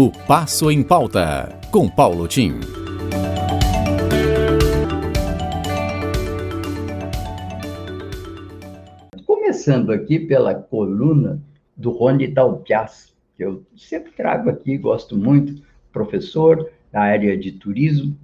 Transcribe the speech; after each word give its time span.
O 0.00 0.12
Passo 0.12 0.70
em 0.70 0.80
Pauta, 0.80 1.58
com 1.72 1.88
Paulo 1.88 2.28
Tim. 2.28 2.60
Começando 9.26 9.90
aqui 9.90 10.20
pela 10.20 10.54
coluna 10.54 11.42
do 11.76 11.90
Rony 11.90 12.28
Dalpias, 12.28 13.12
que 13.36 13.42
eu 13.42 13.66
sempre 13.76 14.12
trago 14.12 14.48
aqui, 14.48 14.78
gosto 14.78 15.16
muito, 15.16 15.60
professor 15.90 16.70
da 16.92 17.00
área 17.00 17.36
de 17.36 17.50
turismo, 17.50 18.16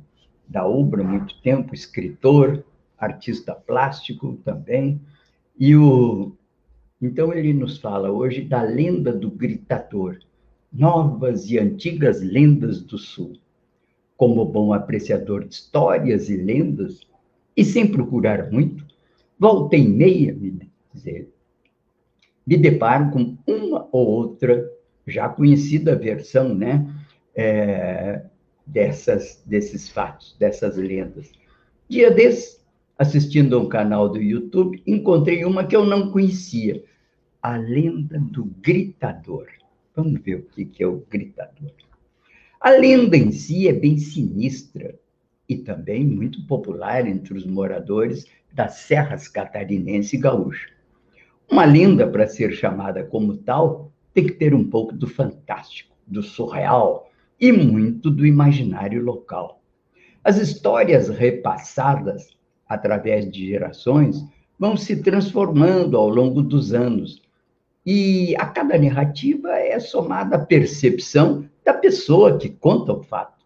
da 0.47 0.65
UBRA 0.65 1.03
muito 1.03 1.43
tempo, 1.43 1.75
escritor, 1.75 2.63
artista 2.97 3.53
plástico 3.53 4.39
também, 4.45 5.01
e 5.59 5.75
o 5.75 6.37
então 7.03 7.33
ele 7.33 7.53
nos 7.53 7.79
fala 7.79 8.13
hoje 8.13 8.43
da 8.43 8.63
lenda 8.63 9.13
do 9.13 9.29
gritador, 9.29 10.21
novas 10.75 11.49
e 11.49 11.59
antigas 11.59 12.21
lendas 12.21 12.83
do 12.83 12.99
Sul. 12.99 13.35
Como 14.17 14.45
bom 14.45 14.73
apreciador 14.73 15.45
de 15.45 15.55
histórias 15.55 16.29
e 16.29 16.37
lendas, 16.37 17.01
e 17.57 17.65
sem 17.65 17.87
procurar 17.87 18.51
muito, 18.51 18.85
volta 19.39 19.79
meia, 19.79 20.35
me 20.35 20.69
dizer, 20.93 21.33
me 22.47 22.57
deparo 22.57 23.11
com 23.11 23.37
uma 23.47 23.89
ou 23.93 24.07
outra 24.07 24.69
já 25.07 25.29
conhecida 25.29 25.97
versão, 25.97 26.55
né, 26.55 26.87
é, 27.35 28.23
dessas, 28.67 29.43
desses 29.47 29.89
fatos, 29.89 30.37
dessas 30.39 30.77
lendas. 30.77 31.31
Dia 31.89 32.11
desses, 32.11 32.65
assistindo 32.99 33.57
a 33.57 33.61
um 33.61 33.69
canal 33.69 34.09
do 34.09 34.21
YouTube, 34.21 34.83
encontrei 34.87 35.45
uma 35.45 35.65
que 35.65 35.77
eu 35.77 35.85
não 35.85 36.11
conhecia, 36.11 36.83
a 37.43 37.57
lenda 37.57 38.19
do 38.19 38.45
gritador. 38.63 39.47
Vamos 39.95 40.21
ver 40.23 40.37
o 40.37 40.43
que 40.43 40.83
é 40.83 40.87
o 40.87 41.05
gritador. 41.09 41.73
A 42.61 42.71
lenda 42.71 43.17
em 43.17 43.31
si 43.31 43.69
é 43.69 43.73
bem 43.73 43.97
sinistra 43.99 44.99
e 45.49 45.57
também 45.57 46.05
muito 46.05 46.45
popular 46.47 47.07
entre 47.07 47.35
os 47.35 47.47
moradores 47.47 48.27
das 48.53 48.77
serras 48.77 49.29
catarinense 49.29 50.17
e 50.17 50.19
gaúcha. 50.19 50.69
Uma 51.51 51.65
lenda, 51.65 52.07
para 52.07 52.27
ser 52.27 52.53
chamada 52.53 53.05
como 53.05 53.37
tal, 53.37 53.93
tem 54.13 54.27
que 54.27 54.33
ter 54.33 54.55
um 54.55 54.65
pouco 54.65 54.95
do 54.95 55.07
fantástico, 55.07 55.95
do 56.07 56.23
surreal 56.23 57.11
e 57.39 57.53
muito 57.53 58.11
do 58.11 58.27
imaginário 58.27 59.03
local. 59.03 59.61
As 60.25 60.39
histórias 60.39 61.09
repassadas 61.09 62.37
através 62.67 63.31
de 63.31 63.47
gerações 63.47 64.25
vão 64.59 64.77
se 64.77 65.03
transformando 65.03 65.97
ao 65.97 66.09
longo 66.09 66.43
dos 66.43 66.73
anos, 66.73 67.23
e 67.85 68.35
a 68.37 68.47
cada 68.47 68.79
narrativa 68.79 69.51
é 69.59 69.79
somada 69.79 70.37
a 70.37 70.45
percepção 70.45 71.49
da 71.65 71.75
pessoa 71.75 72.39
que 72.39 72.49
conta 72.49 72.93
o 72.93 73.03
fato. 73.03 73.45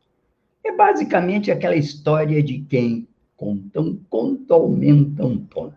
É 0.64 0.72
basicamente 0.72 1.50
aquela 1.50 1.74
história 1.74 2.42
de 2.42 2.60
quem 2.60 3.08
conta 3.36 3.80
um 3.80 3.98
conto, 4.08 4.52
aumenta 4.52 5.24
um 5.24 5.38
ponto. 5.38 5.76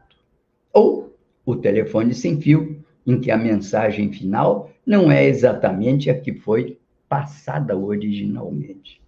Ou 0.73 1.15
o 1.45 1.55
telefone 1.55 2.13
sem 2.13 2.39
fio, 2.39 2.83
em 3.05 3.19
que 3.19 3.31
a 3.31 3.37
mensagem 3.37 4.11
final 4.11 4.69
não 4.85 5.11
é 5.11 5.25
exatamente 5.27 6.09
a 6.09 6.19
que 6.19 6.33
foi 6.33 6.77
passada 7.09 7.75
originalmente. 7.75 9.01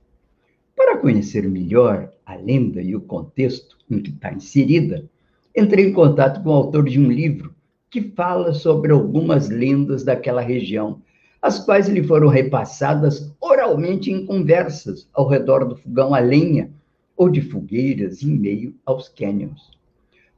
Para 0.75 0.97
conhecer 0.97 1.47
melhor 1.47 2.11
a 2.25 2.35
lenda 2.35 2.81
e 2.81 2.95
o 2.95 3.01
contexto 3.01 3.77
em 3.89 4.01
que 4.01 4.09
está 4.09 4.33
inserida, 4.33 5.07
entrei 5.55 5.85
em 5.85 5.93
contato 5.93 6.41
com 6.41 6.49
o 6.49 6.53
autor 6.53 6.89
de 6.89 6.99
um 6.99 7.11
livro 7.11 7.53
que 7.93 8.01
fala 8.01 8.55
sobre 8.55 8.91
algumas 8.91 9.51
lendas 9.51 10.03
daquela 10.03 10.41
região, 10.41 10.99
as 11.39 11.63
quais 11.63 11.87
lhe 11.87 12.01
foram 12.01 12.27
repassadas 12.27 13.31
oralmente 13.39 14.11
em 14.11 14.25
conversas 14.25 15.07
ao 15.13 15.27
redor 15.27 15.63
do 15.63 15.75
fogão 15.75 16.15
a 16.15 16.19
lenha 16.19 16.71
ou 17.15 17.29
de 17.29 17.39
fogueiras 17.39 18.23
em 18.23 18.31
meio 18.31 18.73
aos 18.83 19.09
canyons. 19.09 19.69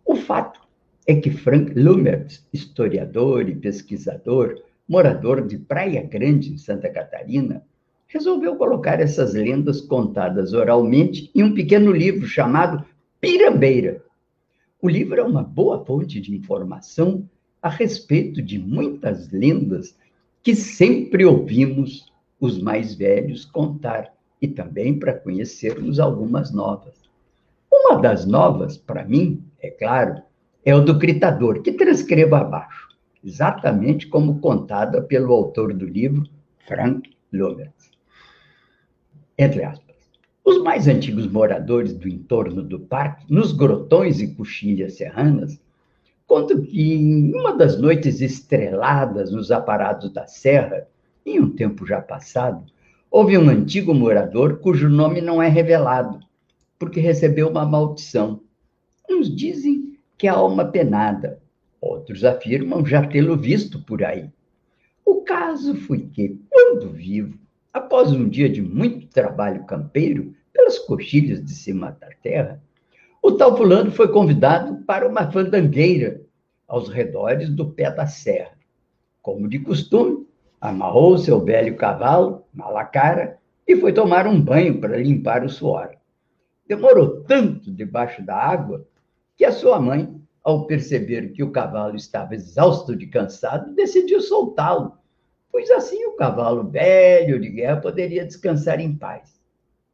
O 0.06 0.18
fato 0.18 0.60
é 1.08 1.16
que 1.16 1.32
Frank 1.32 1.74
Lumert, 1.80 2.42
historiador 2.52 3.48
e 3.48 3.56
pesquisador, 3.56 4.62
morador 4.86 5.48
de 5.48 5.58
Praia 5.58 6.04
Grande, 6.04 6.52
em 6.52 6.58
Santa 6.58 6.90
Catarina, 6.90 7.64
resolveu 8.06 8.58
colocar 8.58 9.00
essas 9.00 9.34
lendas 9.34 9.80
contadas 9.80 10.52
oralmente 10.52 11.32
em 11.34 11.42
um 11.42 11.54
pequeno 11.54 11.94
livro 11.94 12.28
chamado 12.28 12.84
Pirambeira. 13.22 14.04
O 14.82 14.90
livro 14.90 15.22
é 15.22 15.24
uma 15.24 15.42
boa 15.42 15.86
fonte 15.86 16.20
de 16.20 16.36
informação 16.36 17.26
a 17.66 17.70
respeito 17.70 18.44
de 18.44 18.60
muitas 18.60 19.32
lendas 19.32 19.98
que 20.44 20.54
sempre 20.54 21.26
ouvimos 21.26 22.06
os 22.40 22.62
mais 22.62 22.94
velhos 22.94 23.44
contar 23.44 24.14
e 24.40 24.48
também 24.48 25.00
para 25.00 25.16
conhecermos 25.16 26.00
algumas 26.00 26.54
novas. 26.54 26.94
Uma 27.74 28.00
das 28.00 28.24
novas, 28.24 28.78
para 28.78 29.04
mim, 29.04 29.44
é 29.60 29.72
claro, 29.72 30.22
é 30.64 30.76
o 30.76 30.86
do 30.86 30.94
gritador, 30.94 31.64
que 31.64 31.72
transcrevo 31.72 32.36
abaixo, 32.36 32.90
exatamente 33.24 34.06
como 34.10 34.40
contada 34.40 35.02
pelo 35.02 35.34
autor 35.34 35.74
do 35.74 35.88
livro, 35.88 36.30
Frank 36.68 37.10
Lovers. 37.34 37.90
Entre 39.40 39.64
aspas. 39.64 39.96
Os 40.46 40.62
mais 40.62 40.88
antigos 40.88 41.26
moradores 41.26 41.96
do 41.96 42.08
entorno 42.08 42.62
do 42.62 42.80
parque, 42.80 43.26
nos 43.28 43.52
grotões 43.52 44.22
e 44.22 44.36
coxilhas 44.36 44.98
serranas, 44.98 45.60
Conto 46.36 46.64
que 46.64 46.96
em 46.96 47.34
uma 47.34 47.56
das 47.56 47.80
noites 47.80 48.20
estreladas 48.20 49.32
nos 49.32 49.52
aparados 49.52 50.12
da 50.12 50.28
serra, 50.28 50.86
em 51.26 51.40
um 51.40 51.50
tempo 51.50 51.88
já 51.88 52.02
passado, 52.02 52.66
houve 53.10 53.38
um 53.38 53.48
antigo 53.48 53.94
morador 53.94 54.58
cujo 54.58 54.90
nome 54.90 55.22
não 55.22 55.42
é 55.42 55.48
revelado, 55.48 56.20
porque 56.78 57.00
recebeu 57.00 57.48
uma 57.48 57.66
maldição. 57.66 58.42
Uns 59.10 59.34
dizem 59.34 59.98
que 60.18 60.28
é 60.28 60.30
alma 60.30 60.66
penada, 60.66 61.40
outros 61.80 62.26
afirmam 62.26 62.86
já 62.86 63.08
tê-lo 63.08 63.38
visto 63.38 63.80
por 63.80 64.04
aí. 64.04 64.30
O 65.06 65.22
caso 65.22 65.74
foi 65.74 66.00
que, 66.00 66.38
quando 66.50 66.90
vivo, 66.90 67.40
após 67.72 68.12
um 68.12 68.28
dia 68.28 68.50
de 68.50 68.62
muito 68.62 69.08
trabalho 69.08 69.64
campeiro 69.64 70.36
pelas 70.52 70.80
coxilhas 70.80 71.42
de 71.42 71.52
cima 71.52 71.96
da 71.98 72.10
terra, 72.22 72.62
o 73.26 73.32
tal 73.32 73.58
fulano 73.58 73.90
foi 73.90 74.08
convidado 74.10 74.84
para 74.86 75.10
uma 75.10 75.32
fandangueira 75.32 76.22
aos 76.68 76.90
redores 76.90 77.50
do 77.50 77.72
pé 77.72 77.90
da 77.90 78.06
serra. 78.06 78.56
Como 79.20 79.50
de 79.50 79.58
costume, 79.58 80.28
amarrou 80.62 81.18
seu 81.18 81.44
velho 81.44 81.76
cavalo, 81.76 82.46
Malacara, 82.54 83.40
e 83.68 83.76
foi 83.78 83.92
tomar 83.92 84.28
um 84.28 84.40
banho 84.40 84.80
para 84.80 84.96
limpar 84.96 85.44
o 85.44 85.50
suor. 85.50 85.90
Demorou 86.68 87.24
tanto 87.24 87.72
debaixo 87.72 88.24
da 88.24 88.36
água 88.36 88.86
que 89.36 89.44
a 89.44 89.52
sua 89.52 89.82
mãe, 89.82 90.22
ao 90.44 90.68
perceber 90.68 91.32
que 91.32 91.42
o 91.42 91.50
cavalo 91.50 91.96
estava 91.96 92.36
exausto 92.36 92.96
de 92.96 93.08
cansado, 93.08 93.74
decidiu 93.74 94.22
soltá-lo, 94.22 95.00
pois 95.52 95.72
assim 95.72 96.06
o 96.06 96.16
cavalo 96.16 96.70
velho 96.70 97.42
de 97.42 97.50
guerra 97.50 97.82
poderia 97.82 98.24
descansar 98.24 98.80
em 98.80 98.96
paz. 98.96 99.42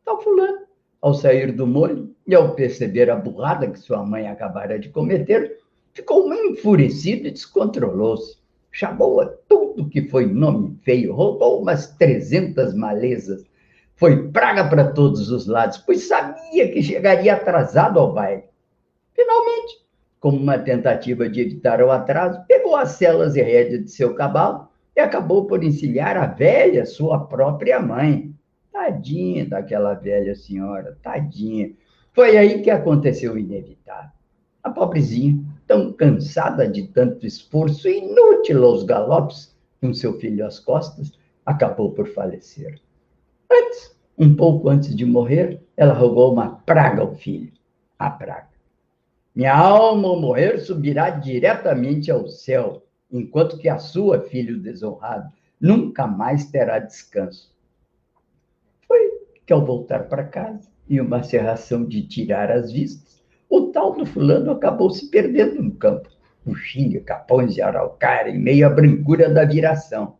Tal 0.03 0.21
fulano 0.21 0.70
ao 1.01 1.13
sair 1.13 1.51
do 1.51 1.65
molho 1.65 2.13
e 2.27 2.35
ao 2.35 2.53
perceber 2.53 3.09
a 3.09 3.15
burrada 3.15 3.69
que 3.69 3.79
sua 3.79 4.05
mãe 4.05 4.27
acabara 4.27 4.77
de 4.77 4.89
cometer, 4.89 5.57
ficou 5.93 6.31
enfurecido 6.33 7.27
e 7.27 7.31
descontrolou-se. 7.31 8.37
Chamou 8.71 9.19
a 9.19 9.25
tudo 9.25 9.89
que 9.89 10.07
foi 10.07 10.25
nome 10.25 10.77
feio, 10.83 11.13
roubou 11.13 11.61
umas 11.61 11.87
300 11.97 12.73
malezas. 12.73 13.43
Foi 13.95 14.29
praga 14.29 14.69
para 14.69 14.91
todos 14.91 15.29
os 15.29 15.45
lados, 15.47 15.77
pois 15.79 16.07
sabia 16.07 16.71
que 16.71 16.81
chegaria 16.81 17.33
atrasado 17.33 17.99
ao 17.99 18.13
baile. 18.13 18.43
Finalmente, 19.13 19.81
como 20.19 20.37
uma 20.37 20.57
tentativa 20.57 21.27
de 21.27 21.41
evitar 21.41 21.81
o 21.81 21.91
atraso, 21.91 22.43
pegou 22.47 22.75
as 22.75 22.91
celas 22.91 23.35
e 23.35 23.41
rédeas 23.41 23.85
de 23.85 23.91
seu 23.91 24.13
cavalo 24.13 24.67
e 24.95 24.99
acabou 24.99 25.45
por 25.45 25.63
encilhar 25.63 26.15
a 26.15 26.27
velha, 26.27 26.85
sua 26.85 27.25
própria 27.25 27.79
mãe. 27.79 28.30
Tadinha 28.71 29.45
daquela 29.45 29.93
velha 29.93 30.33
senhora, 30.33 30.97
tadinha. 31.03 31.73
Foi 32.13 32.37
aí 32.37 32.61
que 32.61 32.69
aconteceu 32.69 33.33
o 33.33 33.37
inevitável. 33.37 34.11
A 34.63 34.69
pobrezinha, 34.69 35.43
tão 35.67 35.91
cansada 35.91 36.67
de 36.67 36.87
tanto 36.87 37.25
esforço 37.25 37.89
inútil 37.89 38.63
aos 38.63 38.83
galopes, 38.83 39.53
com 39.81 39.93
seu 39.93 40.17
filho 40.19 40.45
às 40.45 40.57
costas, 40.57 41.11
acabou 41.45 41.91
por 41.91 42.07
falecer. 42.07 42.79
Antes, 43.51 43.95
um 44.17 44.35
pouco 44.35 44.69
antes 44.69 44.95
de 44.95 45.05
morrer, 45.05 45.61
ela 45.75 45.93
rogou 45.93 46.31
uma 46.31 46.49
praga 46.49 47.01
ao 47.01 47.13
filho, 47.13 47.51
a 47.99 48.09
praga. 48.09 48.51
Minha 49.35 49.55
alma 49.55 50.07
ao 50.07 50.19
morrer 50.19 50.59
subirá 50.59 51.09
diretamente 51.09 52.09
ao 52.09 52.27
céu, 52.27 52.85
enquanto 53.11 53.57
que 53.57 53.67
a 53.67 53.79
sua, 53.79 54.21
filho 54.21 54.59
desonrado, 54.59 55.31
nunca 55.59 56.07
mais 56.07 56.45
terá 56.45 56.79
descanso 56.79 57.50
que 59.45 59.53
ao 59.53 59.65
voltar 59.65 60.07
para 60.07 60.23
casa, 60.23 60.69
em 60.89 60.99
uma 60.99 61.23
serração 61.23 61.85
de 61.85 62.07
tirar 62.07 62.51
as 62.51 62.71
vistas, 62.71 63.21
o 63.49 63.67
tal 63.67 63.93
do 63.93 64.05
fulano 64.05 64.51
acabou 64.51 64.89
se 64.89 65.09
perdendo 65.09 65.61
no 65.61 65.75
campo. 65.75 66.09
Puxinha, 66.43 67.01
capões 67.01 67.53
de 67.53 67.61
araucária, 67.61 68.31
em 68.31 68.39
meio 68.39 68.65
à 68.65 68.69
brancura 68.69 69.29
da 69.29 69.43
viração. 69.43 70.15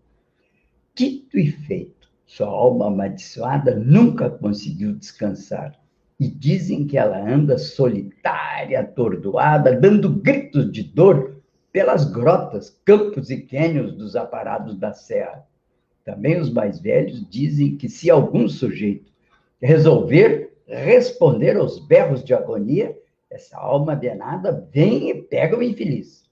Dito 0.94 1.40
e 1.40 1.50
feito, 1.50 2.10
Sua 2.26 2.48
alma 2.48 2.88
amaldiçoada 2.88 3.76
nunca 3.76 4.30
conseguiu 4.30 4.94
descansar. 4.94 5.80
E 6.20 6.28
dizem 6.28 6.86
que 6.86 6.98
ela 6.98 7.18
anda 7.18 7.58
solitária, 7.58 8.82
atordoada, 8.82 9.76
dando 9.76 10.10
gritos 10.10 10.72
de 10.72 10.84
dor 10.84 11.42
pelas 11.72 12.04
grotas, 12.12 12.70
campos 12.86 13.30
e 13.30 13.42
cânions 13.42 13.94
dos 13.94 14.16
aparados 14.16 14.78
da 14.78 14.94
serra. 14.94 15.46
Também 16.04 16.40
os 16.40 16.52
mais 16.52 16.80
velhos 16.80 17.28
dizem 17.30 17.78
que 17.78 17.88
se 17.88 18.10
algum 18.10 18.48
sujeito 18.48 19.12
resolver 19.62 20.52
responder 20.72 21.58
aos 21.58 21.80
berros 21.80 22.24
de 22.24 22.34
agonia, 22.34 22.98
essa 23.30 23.58
alma 23.58 23.96
denada 23.96 24.68
vem 24.72 25.10
e 25.10 25.22
pega 25.22 25.58
o 25.58 25.64
infeliz. 25.64 26.24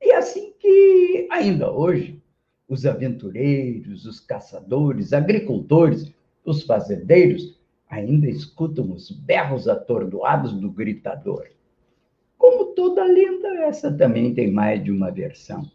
E 0.00 0.10
é 0.10 0.16
assim 0.16 0.52
que, 0.58 1.28
ainda 1.30 1.70
hoje, 1.70 2.20
os 2.68 2.84
aventureiros, 2.84 4.04
os 4.04 4.20
caçadores, 4.20 5.12
agricultores, 5.12 6.12
os 6.44 6.62
fazendeiros 6.64 7.58
ainda 7.88 8.28
escutam 8.28 8.90
os 8.92 9.10
berros 9.10 9.68
atordoados 9.68 10.52
do 10.52 10.70
gritador. 10.70 11.46
Como 12.36 12.74
toda 12.74 13.04
lenda, 13.04 13.48
essa 13.64 13.92
também 13.92 14.34
tem 14.34 14.50
mais 14.50 14.82
de 14.82 14.90
uma 14.90 15.10
versão. 15.10 15.70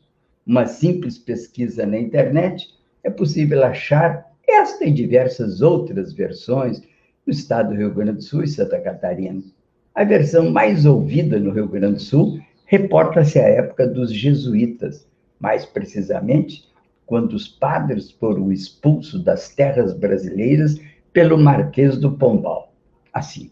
Uma 0.46 0.66
simples 0.66 1.18
pesquisa 1.18 1.86
na 1.86 1.98
internet 1.98 2.68
é 3.04 3.10
possível 3.10 3.64
achar 3.64 4.30
esta 4.48 4.86
e 4.86 4.92
diversas 4.92 5.62
outras 5.62 6.14
versões 6.14 6.82
no 7.26 7.32
estado 7.32 7.70
do 7.70 7.76
Rio 7.76 7.94
Grande 7.94 8.14
do 8.14 8.22
Sul 8.22 8.44
e 8.44 8.48
Santa 8.48 8.80
Catarina. 8.80 9.42
A 9.94 10.04
versão 10.04 10.50
mais 10.52 10.86
ouvida 10.86 11.40
no 11.40 11.52
Rio 11.52 11.68
Grande 11.68 11.96
do 11.96 12.02
Sul 12.02 12.40
reporta-se 12.66 13.40
à 13.40 13.48
época 13.48 13.88
dos 13.88 14.14
jesuítas, 14.14 15.08
mais 15.40 15.66
precisamente 15.66 16.68
quando 17.06 17.34
os 17.34 17.48
padres 17.48 18.12
foram 18.12 18.52
expulsos 18.52 19.24
das 19.24 19.50
terras 19.50 19.94
brasileiras 19.94 20.80
pelo 21.12 21.38
Marquês 21.38 21.98
do 21.98 22.12
Pombal. 22.12 22.72
Assim, 23.12 23.50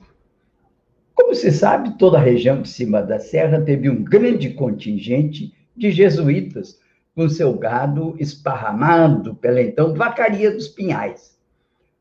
como 1.15 1.33
se 1.33 1.51
sabe, 1.51 1.97
toda 1.97 2.17
a 2.17 2.21
região 2.21 2.61
de 2.61 2.69
cima 2.69 3.01
da 3.01 3.19
serra 3.19 3.59
teve 3.59 3.89
um 3.89 4.03
grande 4.03 4.51
contingente 4.51 5.51
de 5.75 5.91
jesuítas, 5.91 6.79
com 7.17 7.27
seu 7.27 7.51
gado 7.51 8.15
esparramado 8.19 9.33
pela 9.33 9.59
então 9.59 9.91
vacaria 9.95 10.51
dos 10.51 10.67
pinhais. 10.67 11.35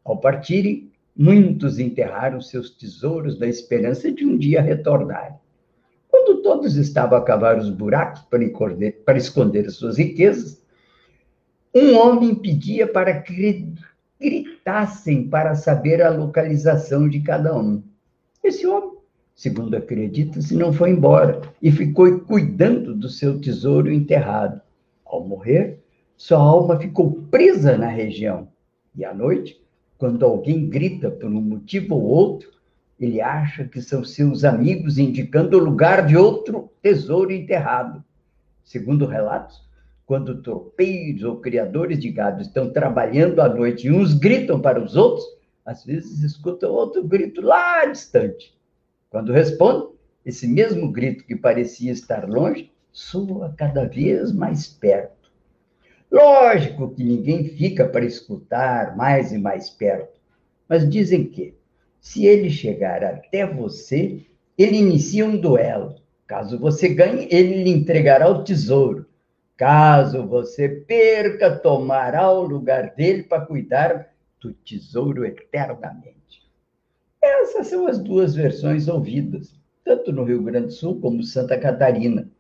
Ao 0.05 0.19
partirem, 0.19 0.93
muitos 1.17 1.79
enterraram 1.79 2.39
seus 2.39 2.69
tesouros 2.69 3.39
na 3.41 3.47
esperança 3.47 4.13
de 4.13 4.27
um 4.27 4.37
dia 4.37 4.61
retornarem. 4.61 5.39
Quando 6.07 6.43
todos 6.43 6.77
estavam 6.77 7.17
a 7.17 7.25
cavar 7.25 7.57
os 7.57 7.71
buracos 7.71 8.21
para 8.29 8.45
esconder, 8.45 9.03
para 9.07 9.17
esconder 9.17 9.71
suas 9.71 9.97
riquezas, 9.97 10.63
um 11.75 11.97
homem 11.97 12.35
pedia 12.35 12.87
para 12.87 13.19
que 13.23 13.73
gritassem 14.21 15.31
para 15.31 15.55
saber 15.55 16.03
a 16.03 16.11
localização 16.11 17.09
de 17.09 17.21
cada 17.21 17.59
um. 17.59 17.83
Esse 18.45 18.67
homem, 18.67 18.99
segundo 19.35 19.79
acredita-se, 19.79 20.55
não 20.55 20.75
foi 20.75 20.91
embora 20.91 21.41
e 21.63 21.73
ficou 21.73 22.21
cuidando 22.21 22.95
do 22.95 23.09
seu 23.09 23.41
tesouro 23.41 23.91
enterrado. 23.91 24.66
Ao 25.17 25.27
morrer, 25.27 25.83
sua 26.15 26.39
alma 26.39 26.79
ficou 26.79 27.23
presa 27.31 27.77
na 27.79 27.89
região. 27.89 28.49
E 28.95 29.03
à 29.03 29.15
noite, 29.15 29.59
quando 29.97 30.27
alguém 30.27 30.69
grita 30.69 31.11
por 31.11 31.31
um 31.31 31.41
motivo 31.41 31.95
ou 31.95 32.03
outro, 32.03 32.51
ele 33.01 33.21
acha 33.21 33.65
que 33.65 33.81
são 33.81 34.05
seus 34.05 34.45
amigos 34.45 34.99
indicando 34.99 35.57
o 35.57 35.65
lugar 35.65 36.07
de 36.07 36.19
outro 36.19 36.71
tesouro 36.83 37.33
enterrado. 37.33 38.05
Segundo 38.63 39.07
relatos, 39.07 39.67
quando 40.05 40.43
tropeiros 40.43 41.25
ou 41.25 41.41
criadores 41.41 41.99
de 41.99 42.11
gado 42.11 42.43
estão 42.43 42.71
trabalhando 42.71 43.41
à 43.41 43.49
noite 43.49 43.87
e 43.87 43.91
uns 43.91 44.13
gritam 44.13 44.61
para 44.61 44.83
os 44.83 44.97
outros, 44.97 45.25
às 45.65 45.83
vezes 45.83 46.23
escutam 46.23 46.73
outro 46.73 47.03
grito 47.03 47.41
lá 47.41 47.87
distante. 47.87 48.55
Quando 49.09 49.33
responde, 49.33 49.95
esse 50.27 50.47
mesmo 50.47 50.93
grito 50.93 51.25
que 51.25 51.35
parecia 51.35 51.91
estar 51.91 52.29
longe 52.29 52.71
soa 52.97 53.53
cada 53.59 53.85
vez 53.85 54.33
mais 54.33 54.67
perto. 54.67 55.31
Lógico 56.11 56.95
que 56.95 57.05
ninguém 57.05 57.45
fica 57.45 57.87
para 57.87 58.07
escutar 58.07 58.97
mais 58.97 59.33
e 59.33 59.39
mais 59.39 59.69
perto, 59.69 60.19
mas 60.67 60.89
dizem 60.89 61.27
que, 61.27 61.55
se 62.01 62.25
ele 62.25 62.49
chegar 62.49 63.05
até 63.05 63.45
você, 63.45 64.25
ele 64.57 64.79
inicia 64.79 65.27
um 65.27 65.37
duelo. 65.37 65.97
Caso 66.27 66.59
você 66.59 66.89
ganhe, 66.89 67.29
ele 67.31 67.65
lhe 67.65 67.71
entregará 67.71 68.31
o 68.31 68.43
tesouro. 68.43 69.05
Caso 69.59 70.27
você 70.27 70.67
perca, 70.67 71.55
tomará 71.55 72.33
o 72.33 72.45
lugar 72.45 72.95
dele 72.95 73.25
para 73.25 73.45
cuidar 73.45 74.09
do 74.41 74.55
tesouro 74.55 75.27
eternamente. 75.27 76.51
Essas 77.23 77.67
são 77.67 77.87
as 77.87 77.99
duas 77.99 78.35
versões 78.35 78.89
ouvidas, 78.89 79.55
tanto 79.85 80.11
no 80.13 80.25
Rio 80.25 80.43
Grande 80.43 80.69
do 80.69 80.73
Sul 80.73 80.99
como 80.99 81.23
Santa 81.23 81.59
Catarina. 81.59 82.31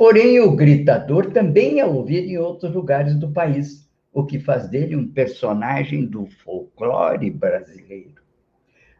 Porém, 0.00 0.40
o 0.40 0.56
gritador 0.56 1.30
também 1.30 1.78
é 1.78 1.84
ouvido 1.84 2.28
em 2.28 2.38
outros 2.38 2.72
lugares 2.72 3.14
do 3.16 3.30
país, 3.30 3.86
o 4.10 4.24
que 4.24 4.40
faz 4.40 4.66
dele 4.66 4.96
um 4.96 5.06
personagem 5.06 6.06
do 6.06 6.24
folclore 6.24 7.30
brasileiro. 7.30 8.22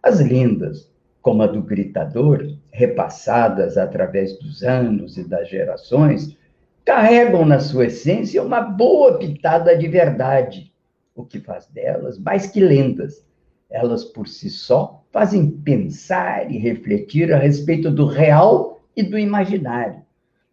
As 0.02 0.20
lendas, 0.20 0.92
como 1.22 1.42
a 1.42 1.46
do 1.46 1.62
gritador, 1.62 2.54
repassadas 2.70 3.78
através 3.78 4.38
dos 4.40 4.62
anos 4.62 5.16
e 5.16 5.26
das 5.26 5.48
gerações, 5.48 6.36
carregam 6.84 7.46
na 7.46 7.60
sua 7.60 7.86
essência 7.86 8.42
uma 8.42 8.60
boa 8.60 9.16
pitada 9.16 9.74
de 9.74 9.88
verdade, 9.88 10.70
o 11.14 11.24
que 11.24 11.40
faz 11.40 11.66
delas 11.68 12.18
mais 12.18 12.46
que 12.46 12.60
lendas. 12.60 13.24
Elas 13.70 14.04
por 14.04 14.28
si 14.28 14.50
só 14.50 15.02
fazem 15.10 15.50
pensar 15.50 16.52
e 16.52 16.58
refletir 16.58 17.32
a 17.32 17.38
respeito 17.38 17.90
do 17.90 18.04
real 18.04 18.82
e 18.94 19.02
do 19.02 19.18
imaginário, 19.18 20.02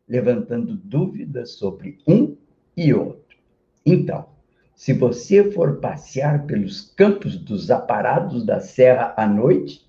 levantando 0.07 0.75
dúvidas 0.75 1.51
sobre 1.51 1.98
um 2.07 2.36
e 2.75 2.94
outro. 2.94 3.38
Então, 3.86 4.27
se 4.75 4.94
você 4.94 5.51
for 5.51 5.80
passear 5.80 6.45
pelos 6.45 6.81
campos 6.81 7.36
dos 7.36 7.71
aparados 7.71 8.45
da 8.45 8.59
serra 8.59 9.13
à 9.18 9.27
noite 9.27 9.88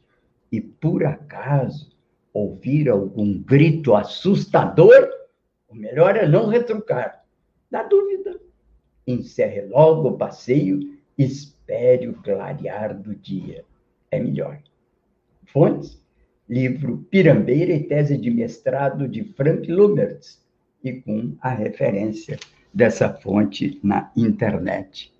e 0.50 0.60
por 0.60 1.04
acaso 1.04 1.94
ouvir 2.32 2.88
algum 2.88 3.38
grito 3.38 3.94
assustador, 3.94 5.10
o 5.68 5.74
melhor 5.74 6.16
é 6.16 6.26
não 6.26 6.48
retrucar. 6.48 7.24
Na 7.70 7.82
dúvida, 7.82 8.40
encerre 9.06 9.62
logo 9.66 10.08
o 10.08 10.16
passeio 10.16 10.80
e 11.18 11.24
espere 11.24 12.08
o 12.08 12.14
clarear 12.22 12.98
do 12.98 13.14
dia. 13.14 13.64
É 14.10 14.18
melhor. 14.18 14.58
Fontes: 15.46 16.00
livro 16.48 17.06
Pirambeira 17.10 17.72
e 17.72 17.82
tese 17.82 18.16
de 18.16 18.30
mestrado 18.30 19.06
de 19.06 19.24
Frank 19.36 19.70
Lumertz, 19.70 20.40
e 20.82 20.92
com 20.92 21.36
a 21.40 21.50
referência 21.50 22.38
dessa 22.72 23.12
fonte 23.12 23.78
na 23.82 24.10
internet. 24.16 25.12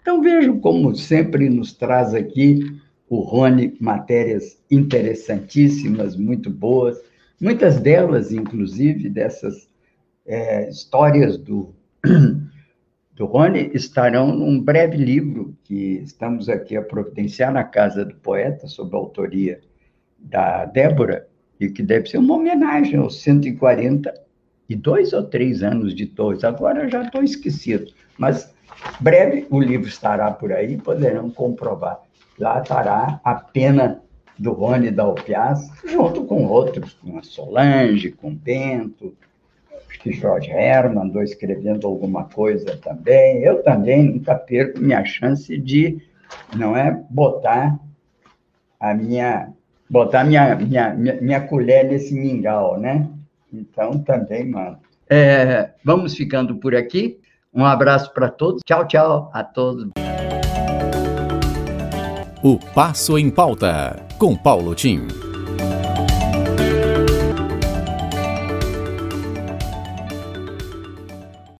Então 0.00 0.20
vejam 0.20 0.58
como 0.58 0.94
sempre 0.94 1.48
nos 1.48 1.72
traz 1.72 2.14
aqui 2.14 2.80
o 3.08 3.20
Rony 3.20 3.76
matérias 3.78 4.58
interessantíssimas, 4.70 6.16
muito 6.16 6.50
boas, 6.50 6.98
muitas 7.40 7.78
delas, 7.78 8.32
inclusive, 8.32 9.08
dessas 9.10 9.68
é, 10.26 10.68
histórias 10.68 11.36
do, 11.36 11.74
do 13.14 13.26
Rony 13.26 13.70
estarão 13.74 14.34
num 14.34 14.58
breve 14.58 14.96
livro 14.96 15.54
que 15.62 16.00
estamos 16.02 16.48
aqui 16.48 16.76
a 16.76 16.82
providenciar 16.82 17.52
na 17.52 17.64
Casa 17.64 18.04
do 18.04 18.14
Poeta, 18.14 18.66
sob 18.66 18.96
a 18.96 18.98
autoria 18.98 19.60
da 20.22 20.64
Débora, 20.64 21.26
e 21.60 21.68
que 21.68 21.82
deve 21.82 22.08
ser 22.08 22.18
uma 22.18 22.34
homenagem 22.34 22.98
aos 22.98 23.20
142 23.22 25.12
ou 25.12 25.22
três 25.24 25.62
anos 25.62 25.94
de 25.94 26.06
Torres. 26.06 26.44
Agora 26.44 26.88
já 26.88 27.02
estou 27.02 27.22
esquecido, 27.22 27.92
mas 28.18 28.52
breve 29.00 29.46
o 29.50 29.60
livro 29.60 29.88
estará 29.88 30.30
por 30.30 30.52
aí, 30.52 30.76
poderão 30.76 31.30
comprovar. 31.30 32.00
Lá 32.38 32.60
estará 32.60 33.20
a 33.22 33.34
pena 33.34 34.02
do 34.38 34.52
Rony 34.52 34.90
da 34.90 35.04
Alpiaz, 35.04 35.70
junto 35.84 36.24
com 36.24 36.46
outros, 36.46 36.94
com 36.94 37.18
a 37.18 37.22
Solange, 37.22 38.10
com 38.10 38.34
Bento, 38.34 39.14
acho 39.92 40.00
que 40.00 40.12
Jorge 40.12 40.50
Herman 40.50 41.04
andou 41.04 41.22
escrevendo 41.22 41.86
alguma 41.86 42.24
coisa 42.24 42.76
também. 42.78 43.42
Eu 43.42 43.62
também 43.62 44.04
nunca 44.04 44.34
perco 44.34 44.80
minha 44.80 45.04
chance 45.04 45.56
de, 45.58 46.02
não 46.56 46.76
é, 46.76 47.04
botar 47.10 47.78
a 48.80 48.94
minha, 48.94 49.52
botar 49.92 50.24
minha, 50.24 50.56
minha, 50.56 50.94
minha, 50.94 51.40
colher 51.42 51.84
nesse 51.84 52.14
mingau, 52.14 52.80
né? 52.80 53.06
Então, 53.52 53.98
também, 53.98 54.48
mano. 54.48 54.78
É, 55.08 55.68
vamos 55.84 56.14
ficando 56.14 56.56
por 56.56 56.74
aqui. 56.74 57.20
Um 57.52 57.66
abraço 57.66 58.10
para 58.14 58.30
todos. 58.30 58.62
Tchau, 58.64 58.86
tchau 58.88 59.30
a 59.34 59.44
todos. 59.44 59.90
O 62.42 62.58
Passo 62.74 63.18
em 63.18 63.30
Pauta, 63.30 64.00
com 64.18 64.34
Paulo 64.34 64.74
Tim. 64.74 65.31